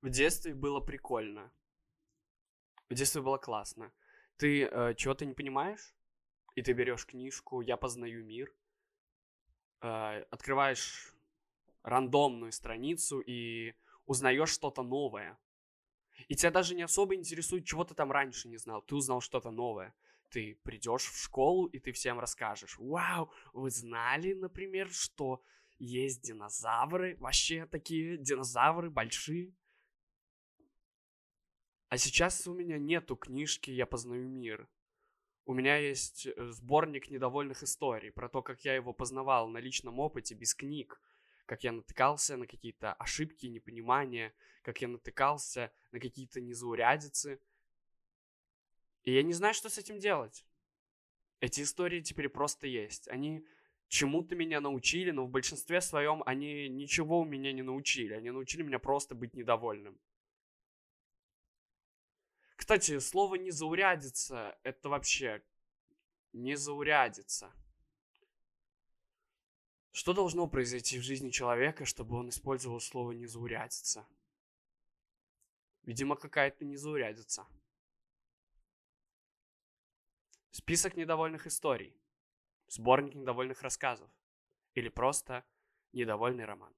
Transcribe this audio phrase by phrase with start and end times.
[0.00, 1.52] В детстве было прикольно.
[2.88, 3.92] В детстве было классно.
[4.36, 5.94] Ты э, чего-то не понимаешь,
[6.54, 8.54] и ты берешь книжку «Я познаю мир»,
[9.80, 11.12] э, открываешь
[11.82, 13.74] рандомную страницу и
[14.06, 15.36] узнаешь что-то новое.
[16.28, 18.82] И тебя даже не особо интересует, чего ты там раньше не знал.
[18.82, 19.94] Ты узнал что-то новое.
[20.30, 22.76] Ты придешь в школу, и ты всем расскажешь.
[22.78, 25.42] Вау, вы знали, например, что
[25.78, 27.16] есть динозавры?
[27.18, 29.54] Вообще такие динозавры большие.
[31.88, 34.68] А сейчас у меня нету книжки «Я познаю мир».
[35.46, 39.98] У меня есть э, сборник недовольных историй про то, как я его познавал на личном
[39.98, 41.00] опыте без книг,
[41.46, 47.40] как я натыкался на какие-то ошибки, непонимания, как я натыкался на какие-то незаурядицы.
[49.04, 50.44] И я не знаю, что с этим делать.
[51.40, 53.08] Эти истории теперь просто есть.
[53.08, 53.46] Они
[53.86, 58.12] чему-то меня научили, но в большинстве своем они ничего у меня не научили.
[58.12, 59.98] Они научили меня просто быть недовольным.
[62.68, 65.42] Кстати, слово «незаурядица»— это вообще
[66.34, 67.50] «незаурядица».
[69.90, 74.06] Что должно произойти в жизни человека, чтобы он использовал слово «незаурядица»?
[75.84, 77.46] Видимо, какая-то незаурядица.
[80.50, 81.98] Список недовольных историй.
[82.66, 84.10] Сборник недовольных рассказов.
[84.74, 85.42] Или просто
[85.94, 86.76] недовольный роман.